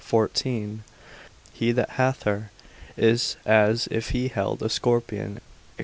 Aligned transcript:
14, 0.03 0.83
He 1.53 1.71
that 1.71 1.91
hath 1.91 2.23
her 2.23 2.49
is 2.97 3.37
as 3.45 3.87
if 3.91 4.09
he 4.09 4.29
held 4.29 4.63
a 4.63 4.67
scorpion, 4.69 5.35
&c. 5.77 5.79